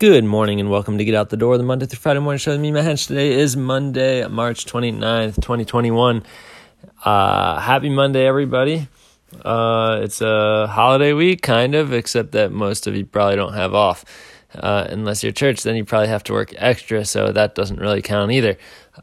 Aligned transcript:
Good 0.00 0.24
morning 0.24 0.60
and 0.60 0.70
welcome 0.70 0.96
to 0.96 1.04
Get 1.04 1.14
Out 1.14 1.28
the 1.28 1.36
Door, 1.36 1.58
the 1.58 1.62
Monday 1.62 1.84
through 1.84 1.98
Friday 1.98 2.20
morning 2.20 2.38
show 2.38 2.52
with 2.52 2.60
me, 2.62 2.70
Matt 2.70 2.86
Hench. 2.86 3.08
Today 3.08 3.32
is 3.32 3.54
Monday, 3.54 4.26
March 4.28 4.64
29th, 4.64 5.34
2021. 5.34 6.24
Uh, 7.04 7.60
happy 7.60 7.90
Monday, 7.90 8.26
everybody. 8.26 8.88
Uh, 9.44 10.00
it's 10.02 10.22
a 10.22 10.68
holiday 10.68 11.12
week, 11.12 11.42
kind 11.42 11.74
of, 11.74 11.92
except 11.92 12.32
that 12.32 12.50
most 12.50 12.86
of 12.86 12.96
you 12.96 13.04
probably 13.04 13.36
don't 13.36 13.52
have 13.52 13.74
off. 13.74 14.06
Uh, 14.54 14.86
unless 14.88 15.22
you're 15.22 15.32
church, 15.32 15.64
then 15.64 15.76
you 15.76 15.84
probably 15.84 16.08
have 16.08 16.24
to 16.24 16.32
work 16.32 16.54
extra, 16.56 17.04
so 17.04 17.30
that 17.30 17.54
doesn't 17.54 17.78
really 17.78 18.00
count 18.00 18.32
either. 18.32 18.56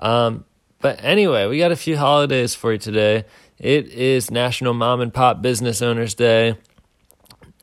Um, 0.00 0.44
but 0.80 0.98
anyway, 1.04 1.46
we 1.46 1.58
got 1.58 1.70
a 1.70 1.76
few 1.76 1.98
holidays 1.98 2.56
for 2.56 2.72
you 2.72 2.78
today. 2.78 3.26
It 3.60 3.86
is 3.90 4.32
National 4.32 4.74
Mom 4.74 5.00
and 5.00 5.14
Pop 5.14 5.40
Business 5.40 5.82
Owners 5.82 6.14
Day 6.14 6.56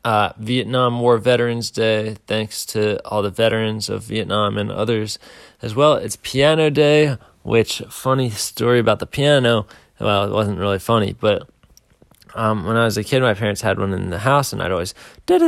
uh, 0.08 0.32
Vietnam 0.38 1.02
War 1.02 1.18
Veterans 1.18 1.70
Day, 1.70 2.16
thanks 2.28 2.66
to 2.68 3.06
all 3.06 3.22
the 3.22 3.30
veterans 3.30 3.90
of 3.90 4.04
Vietnam 4.04 4.58
and 4.58 4.72
others 4.72 5.20
as 5.62 5.76
well. 5.76 5.96
It's 5.96 6.18
Piano 6.22 6.70
Day, 6.70 7.18
which, 7.44 7.82
funny 7.90 8.30
story 8.30 8.80
about 8.80 9.00
the 9.00 9.06
piano. 9.06 9.68
Well, 10.00 10.24
it 10.24 10.32
wasn't 10.32 10.60
really 10.60 10.80
funny, 10.80 11.12
but 11.12 11.50
um, 12.36 12.66
when 12.66 12.78
I 12.78 12.86
was 12.86 12.98
a 12.98 13.04
kid, 13.04 13.22
my 13.22 13.34
parents 13.34 13.60
had 13.60 13.80
one 13.80 13.92
in 13.92 14.10
the 14.10 14.20
house, 14.20 14.54
and 14.54 14.64
I'd 14.64 14.72
always, 14.72 14.96
you 15.28 15.40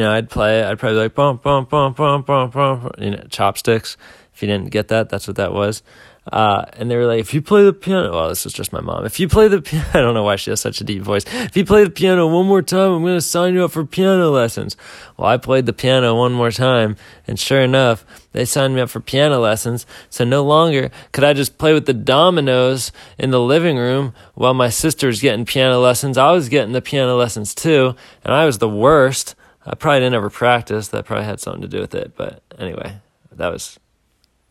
know, 0.00 0.10
I'd 0.10 0.28
play 0.28 0.58
it. 0.58 0.66
I'd 0.66 0.80
probably 0.80 0.98
like, 0.98 1.14
bum, 1.14 1.36
bum, 1.36 1.66
bum, 1.66 1.92
bum, 1.92 2.22
bum, 2.22 2.50
bum, 2.50 2.90
you 2.98 3.12
know, 3.12 3.24
chopsticks. 3.30 3.96
If 4.34 4.42
you 4.42 4.48
didn't 4.48 4.72
get 4.72 4.88
that, 4.88 5.08
that's 5.08 5.28
what 5.28 5.36
that 5.36 5.52
was. 5.52 5.84
Uh, 6.32 6.64
and 6.74 6.90
they 6.90 6.96
were 6.96 7.06
like, 7.06 7.20
if 7.20 7.32
you 7.32 7.40
play 7.40 7.64
the 7.64 7.72
piano, 7.72 8.12
well, 8.12 8.28
this 8.28 8.44
was 8.44 8.52
just 8.52 8.72
my 8.72 8.80
mom. 8.80 9.04
If 9.06 9.18
you 9.18 9.28
play 9.28 9.48
the 9.48 9.62
piano, 9.62 9.86
I 9.94 10.00
don't 10.00 10.14
know 10.14 10.22
why 10.22 10.36
she 10.36 10.50
has 10.50 10.60
such 10.60 10.80
a 10.80 10.84
deep 10.84 11.02
voice. 11.02 11.24
If 11.26 11.56
you 11.56 11.64
play 11.64 11.84
the 11.84 11.90
piano 11.90 12.26
one 12.26 12.46
more 12.46 12.62
time, 12.62 12.92
I'm 12.92 13.02
going 13.02 13.14
to 13.14 13.20
sign 13.20 13.54
you 13.54 13.64
up 13.64 13.70
for 13.70 13.84
piano 13.84 14.30
lessons. 14.30 14.76
Well, 15.16 15.28
I 15.28 15.36
played 15.38 15.66
the 15.66 15.72
piano 15.72 16.14
one 16.14 16.32
more 16.32 16.50
time, 16.50 16.96
and 17.26 17.38
sure 17.38 17.60
enough, 17.60 18.04
they 18.32 18.44
signed 18.44 18.74
me 18.74 18.80
up 18.80 18.90
for 18.90 19.00
piano 19.00 19.38
lessons. 19.38 19.86
So 20.10 20.24
no 20.24 20.44
longer 20.44 20.90
could 21.12 21.24
I 21.24 21.32
just 21.32 21.58
play 21.58 21.72
with 21.72 21.86
the 21.86 21.94
dominoes 21.94 22.92
in 23.18 23.30
the 23.30 23.40
living 23.40 23.78
room 23.78 24.14
while 24.34 24.54
my 24.54 24.68
sister 24.68 25.06
was 25.06 25.20
getting 25.20 25.44
piano 25.44 25.78
lessons. 25.78 26.18
I 26.18 26.32
was 26.32 26.48
getting 26.48 26.72
the 26.72 26.82
piano 26.82 27.16
lessons 27.16 27.54
too, 27.54 27.94
and 28.24 28.34
I 28.34 28.44
was 28.44 28.58
the 28.58 28.68
worst. 28.68 29.34
I 29.64 29.74
probably 29.74 30.00
didn't 30.00 30.14
ever 30.14 30.30
practice. 30.30 30.88
That 30.88 31.04
probably 31.04 31.26
had 31.26 31.40
something 31.40 31.62
to 31.62 31.68
do 31.68 31.80
with 31.80 31.94
it. 31.94 32.12
But 32.16 32.42
anyway, 32.58 32.98
that 33.32 33.52
was 33.52 33.78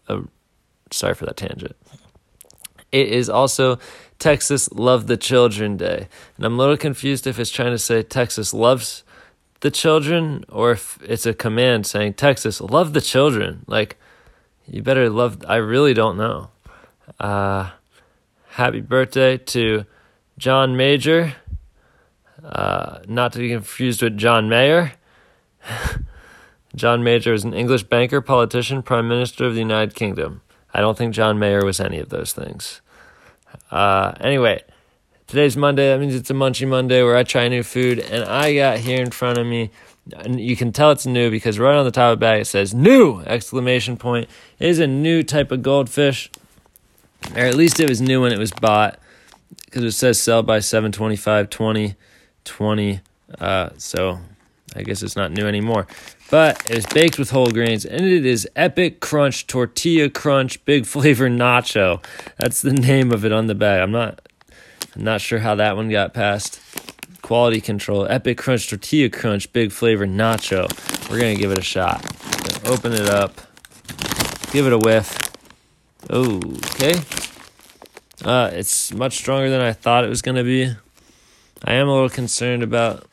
a 0.08 0.22
sorry 0.92 1.14
for 1.14 1.26
that 1.26 1.38
tangent. 1.38 1.76
It 2.92 3.10
is 3.10 3.30
also 3.30 3.80
Texas 4.20 4.72
Love 4.72 5.08
the 5.08 5.18
Children 5.18 5.78
Day. 5.78 6.08
And 6.38 6.46
I'm 6.46 6.56
a 6.56 6.58
little 6.58 6.78
confused 6.78 7.28
if 7.28 7.40
it's 7.40 7.50
trying 7.50 7.72
to 7.72 7.78
say 7.78 8.02
Texas 8.02 8.54
loves 8.54 9.04
the 9.60 9.72
children 9.72 10.46
or 10.50 10.72
if 10.72 11.00
it's 11.04 11.26
a 11.26 11.34
command 11.34 11.86
saying 11.86 12.14
Texas 12.14 12.62
love 12.62 12.94
the 12.94 13.02
children. 13.02 13.66
Like, 13.68 13.98
you 14.68 14.82
better 14.82 15.10
love, 15.10 15.44
I 15.48 15.58
really 15.58 15.94
don't 15.94 16.18
know. 16.18 16.50
Uh, 17.20 17.72
happy 18.50 18.82
birthday 18.82 19.38
to 19.38 19.86
John 20.38 20.76
Major. 20.78 21.36
Uh, 22.44 23.00
not 23.08 23.34
to 23.34 23.40
be 23.40 23.50
confused 23.50 24.02
with 24.02 24.18
John 24.18 24.48
Mayer. 24.48 24.94
John 26.76 27.04
Major 27.04 27.34
is 27.34 27.44
an 27.44 27.54
English 27.54 27.84
banker, 27.84 28.22
politician, 28.22 28.84
Prime 28.84 29.08
Minister 29.08 29.46
of 29.46 29.54
the 29.54 29.60
United 29.60 29.96
Kingdom. 29.96 30.42
I 30.74 30.82
don't 30.82 30.98
think 30.98 31.14
John 31.14 31.40
Mayer 31.40 31.64
was 31.64 31.80
any 31.80 32.00
of 32.00 32.10
those 32.10 32.34
things. 32.34 32.82
Uh, 33.72 34.14
anyway, 34.20 34.64
today's 35.28 35.58
Monday. 35.58 35.90
That 35.90 36.00
means 36.00 36.16
it's 36.16 36.30
a 36.30 36.34
Munchie 36.34 36.68
Monday 36.68 37.04
where 37.04 37.16
I 37.16 37.24
try 37.24 37.48
new 37.48 37.64
food. 37.64 38.00
And 38.00 38.24
I 38.24 38.56
got 38.56 38.80
here 38.80 39.02
in 39.02 39.12
front 39.12 39.38
of 39.38 39.46
me, 39.48 39.72
you 40.30 40.56
can 40.56 40.72
tell 40.72 40.92
it's 40.92 41.06
new 41.06 41.30
because 41.30 41.60
right 41.60 41.76
on 41.76 41.86
the 41.86 41.92
top 41.92 42.14
of 42.14 42.20
the 42.20 42.24
bag 42.24 42.42
it 42.42 42.46
says 42.46 42.74
new! 42.74 43.22
Exclamation 43.22 43.98
point. 43.98 44.30
It 44.60 44.70
is 44.70 44.80
a 44.80 44.88
new 44.88 45.24
type 45.24 45.52
of 45.52 45.62
goldfish, 45.62 46.30
or 47.36 47.42
at 47.42 47.56
least 47.56 47.80
it 47.80 47.90
was 47.90 48.02
new 48.02 48.22
when 48.22 48.32
it 48.32 48.40
was 48.40 48.52
bought 48.52 49.00
because 49.66 49.84
it 49.84 49.92
says 49.92 50.20
sell 50.20 50.44
by 50.44 50.60
725 50.60 51.50
20 51.50 51.96
20. 52.46 53.00
Uh, 53.40 53.70
so 53.78 54.20
I 54.76 54.84
guess 54.84 55.02
it's 55.02 55.16
not 55.16 55.32
new 55.32 55.48
anymore. 55.48 55.88
But 56.30 56.70
it 56.70 56.78
is 56.78 56.86
baked 56.86 57.18
with 57.18 57.32
whole 57.32 57.50
grains, 57.52 57.86
and 57.86 58.06
it 58.06 58.26
is 58.26 58.48
Epic 58.56 59.00
Crunch 59.00 59.48
Tortilla 59.48 60.10
Crunch 60.10 60.64
Big 60.66 60.86
Flavor 60.86 61.30
Nacho. 61.30 62.04
That's 62.38 62.62
the 62.62 62.74
name 62.74 63.12
of 63.12 63.24
it 63.24 63.32
on 63.32 63.48
the 63.48 63.56
bag. 63.56 63.82
I'm 63.82 63.92
not, 63.92 64.28
I'm 64.96 65.04
not 65.04 65.22
sure 65.22 65.40
how 65.40 65.56
that 65.56 65.76
one 65.76 65.90
got 65.90 66.14
past 66.14 66.60
quality 67.22 67.62
control. 67.62 68.06
Epic 68.08 68.38
Crunch 68.38 68.70
Tortilla 68.70 69.10
Crunch 69.10 69.52
Big 69.54 69.72
Flavor 69.72 70.06
Nacho. 70.06 70.68
We're 71.10 71.20
gonna 71.20 71.36
give 71.36 71.52
it 71.52 71.58
a 71.58 71.64
shot. 71.64 72.06
Open 72.66 72.92
it 72.92 73.08
up, 73.08 73.40
give 74.52 74.68
it 74.68 74.74
a 74.74 74.78
whiff. 74.78 75.18
Okay. 76.10 76.94
Uh, 78.24 78.50
it's 78.54 78.94
much 78.94 79.18
stronger 79.18 79.50
than 79.50 79.62
I 79.62 79.72
thought 79.72 80.04
it 80.04 80.10
was 80.10 80.22
gonna 80.22 80.44
be. 80.44 80.74
I 81.64 81.74
am 81.74 81.88
a 81.88 81.94
little 81.94 82.10
concerned 82.10 82.64
about 82.64 83.08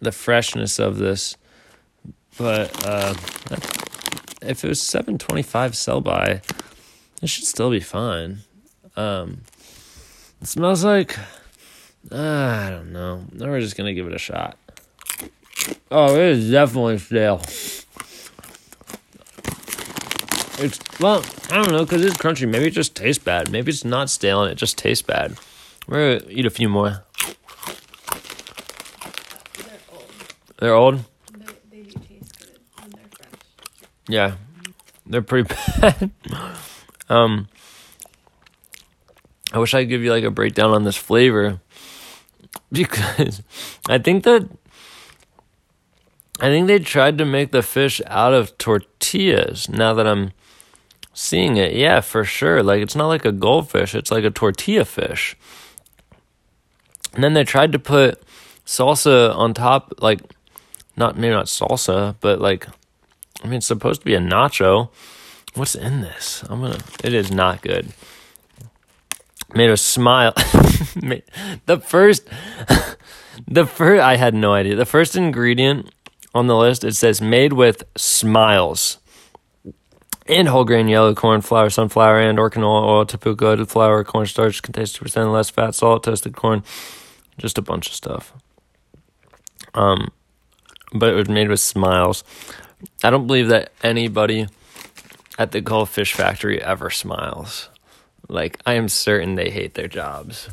the 0.00 0.12
freshness 0.12 0.78
of 0.78 0.98
this. 0.98 1.36
But 2.36 2.86
uh, 2.86 3.14
if 4.42 4.64
it 4.64 4.68
was 4.68 4.80
725 4.80 5.76
sell 5.76 6.00
by, 6.00 6.40
it 7.20 7.28
should 7.28 7.44
still 7.44 7.70
be 7.70 7.80
fine. 7.80 8.38
Um, 8.96 9.42
it 10.40 10.46
smells 10.46 10.84
like, 10.84 11.18
uh, 12.12 12.16
I 12.16 12.70
don't 12.70 12.92
know. 12.92 13.24
Now 13.32 13.46
we're 13.46 13.60
just 13.60 13.76
to 13.76 13.94
give 13.94 14.06
it 14.06 14.14
a 14.14 14.18
shot. 14.18 14.56
Oh, 15.90 16.14
it 16.14 16.22
is 16.22 16.50
definitely 16.50 16.98
stale. 16.98 17.42
It's, 20.60 20.80
well, 21.00 21.24
I 21.50 21.56
don't 21.62 21.70
know, 21.70 21.84
because 21.84 22.04
it's 22.04 22.16
crunchy. 22.16 22.48
Maybe 22.48 22.66
it 22.66 22.72
just 22.72 22.94
tastes 22.94 23.22
bad. 23.22 23.50
Maybe 23.50 23.70
it's 23.70 23.84
not 23.84 24.10
stale 24.10 24.42
and 24.42 24.50
it 24.50 24.56
just 24.56 24.76
tastes 24.76 25.02
bad. 25.02 25.36
We're 25.86 26.18
to 26.18 26.30
eat 26.30 26.46
a 26.46 26.50
few 26.50 26.68
more. 26.68 27.04
They're 30.58 30.74
old. 30.74 31.04
They, 31.70 31.82
do 31.82 31.90
taste 32.00 32.38
good 32.38 32.58
when 32.80 32.90
they're 32.90 33.04
fresh. 33.10 33.30
Yeah, 34.08 34.34
they're 35.06 35.22
pretty 35.22 35.54
bad. 35.80 36.10
um, 37.08 37.48
I 39.52 39.58
wish 39.58 39.72
I 39.74 39.82
could 39.82 39.88
give 39.88 40.02
you 40.02 40.10
like 40.10 40.24
a 40.24 40.30
breakdown 40.30 40.70
on 40.70 40.84
this 40.84 40.96
flavor 40.96 41.60
because 42.72 43.42
I 43.88 43.98
think 43.98 44.24
that 44.24 44.48
I 46.40 46.46
think 46.46 46.66
they 46.66 46.78
tried 46.78 47.18
to 47.18 47.24
make 47.24 47.50
the 47.50 47.62
fish 47.62 48.00
out 48.06 48.32
of 48.32 48.56
tortillas. 48.58 49.68
Now 49.68 49.94
that 49.94 50.06
I'm 50.06 50.32
seeing 51.12 51.56
it, 51.56 51.74
yeah, 51.74 52.00
for 52.00 52.24
sure. 52.24 52.62
Like 52.62 52.82
it's 52.82 52.94
not 52.94 53.08
like 53.08 53.24
a 53.24 53.32
goldfish; 53.32 53.94
it's 53.94 54.10
like 54.10 54.24
a 54.24 54.30
tortilla 54.30 54.84
fish. 54.84 55.36
And 57.14 57.24
then 57.24 57.32
they 57.32 57.44
tried 57.44 57.72
to 57.72 57.78
put 57.78 58.22
salsa 58.66 59.34
on 59.34 59.54
top, 59.54 59.94
like 59.98 60.20
not 60.98 61.16
maybe 61.16 61.32
not 61.32 61.46
salsa, 61.46 62.16
but 62.20 62.40
like 62.40 62.66
I 63.42 63.46
mean 63.46 63.58
it's 63.58 63.66
supposed 63.66 64.00
to 64.00 64.04
be 64.04 64.14
a 64.14 64.20
nacho. 64.20 64.90
What's 65.54 65.74
in 65.74 66.00
this? 66.00 66.44
I'm 66.48 66.60
gonna 66.60 66.78
it 67.04 67.14
is 67.14 67.30
not 67.30 67.62
good. 67.62 67.92
Made 69.54 69.70
a 69.70 69.76
smile. 69.76 70.32
the 71.66 71.80
first 71.82 72.28
the 73.46 73.66
first 73.66 74.02
I 74.02 74.16
had 74.16 74.34
no 74.34 74.52
idea. 74.52 74.76
The 74.76 74.84
first 74.84 75.16
ingredient 75.16 75.90
on 76.34 76.48
the 76.48 76.56
list 76.56 76.84
it 76.84 76.94
says 76.96 77.20
made 77.20 77.52
with 77.52 77.84
smiles. 77.96 78.98
And 80.26 80.48
whole 80.48 80.66
grain 80.66 80.88
yellow 80.88 81.14
corn 81.14 81.40
flour, 81.40 81.70
sunflower, 81.70 82.20
and 82.20 82.38
or 82.38 82.50
canola 82.50 82.84
oil, 82.84 83.06
tapioca, 83.06 83.64
flour, 83.64 84.04
cornstarch 84.04 84.60
contains 84.60 84.92
two 84.92 85.02
percent 85.02 85.30
less 85.30 85.48
fat, 85.48 85.74
salt, 85.74 86.04
toasted 86.04 86.36
corn, 86.36 86.62
just 87.38 87.56
a 87.56 87.62
bunch 87.62 87.86
of 87.86 87.94
stuff. 87.94 88.34
Um, 89.72 90.10
but 90.92 91.10
it 91.10 91.14
was 91.14 91.28
made 91.28 91.48
with 91.48 91.60
smiles. 91.60 92.24
I 93.02 93.10
don't 93.10 93.26
believe 93.26 93.48
that 93.48 93.72
anybody 93.82 94.46
at 95.38 95.52
the 95.52 95.60
Goldfish 95.60 96.12
Factory 96.12 96.62
ever 96.62 96.90
smiles. 96.90 97.68
Like, 98.28 98.60
I 98.66 98.74
am 98.74 98.88
certain 98.88 99.34
they 99.34 99.50
hate 99.50 99.74
their 99.74 99.88
jobs. 99.88 100.50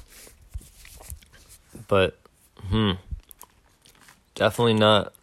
But, 1.87 2.17
hmm. 2.69 2.91
Definitely 4.33 4.75
not 4.75 5.13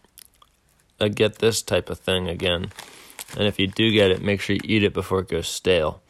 a 0.99 1.09
get 1.09 1.39
this 1.39 1.61
type 1.61 1.89
of 1.89 1.99
thing 1.99 2.27
again. 2.27 2.71
And 3.37 3.47
if 3.47 3.59
you 3.59 3.67
do 3.67 3.91
get 3.91 4.11
it, 4.11 4.21
make 4.21 4.41
sure 4.41 4.55
you 4.55 4.61
eat 4.63 4.83
it 4.83 4.93
before 4.93 5.19
it 5.19 5.29
goes 5.29 5.47
stale. 5.47 6.01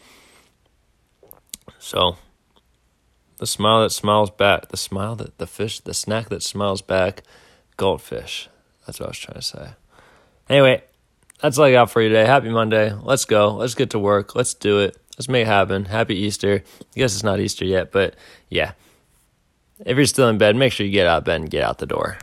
So, 1.80 2.18
the 3.38 3.48
smile 3.48 3.82
that 3.82 3.92
smiles 3.92 4.30
back, 4.30 4.70
the 4.70 4.78
smile 4.78 5.16
that 5.16 5.38
the 5.38 5.48
fish, 5.48 5.80
the 5.80 5.94
snack 5.94 6.30
that 6.30 6.44
smiles 6.44 6.82
back, 6.82 7.24
goldfish. 7.78 8.50
That's 8.86 9.00
what 9.00 9.08
I 9.08 9.10
was 9.10 9.20
trying 9.20 9.36
to 9.36 9.42
say. 9.42 9.70
Anyway, 10.50 10.84
that's 11.42 11.58
all 11.58 11.66
I 11.66 11.72
got 11.72 11.90
for 11.90 12.02
you 12.02 12.10
today. 12.10 12.26
Happy 12.26 12.50
Monday. 12.50 12.94
Let's 12.94 13.26
go. 13.26 13.56
Let's 13.56 13.76
get 13.76 13.92
to 13.92 14.00
work. 14.00 14.36
Let's 14.36 14.54
do 14.54 14.80
it. 14.80 14.98
Let's 15.18 15.30
make 15.30 15.44
it 15.44 15.48
happen. 15.48 15.86
Happy 15.86 16.16
Easter. 16.16 16.64
I 16.82 17.00
guess 17.00 17.14
it's 17.14 17.24
not 17.24 17.40
Easter 17.40 17.66
yet, 17.66 17.92
but 17.92 18.16
yeah. 18.50 18.74
If 19.86 19.98
you're 19.98 20.06
still 20.06 20.30
in 20.30 20.38
bed, 20.38 20.56
make 20.56 20.74
sure 20.74 20.86
you 20.86 20.92
get 20.92 21.08
out 21.08 21.20
of 21.20 21.24
bed 21.26 21.42
and 21.42 21.50
get 21.50 21.64
out 21.64 21.78
the 21.78 21.86
door. 21.86 22.18